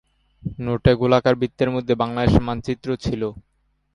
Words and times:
নোটে 0.59 0.91
গোলাকার 0.95 1.35
বৃত্তের 1.35 1.69
মধ্যে 1.71 1.93
বাংলাদেশের 2.01 2.45
মানচিত্র 2.47 2.87
ছিল। 3.03 3.21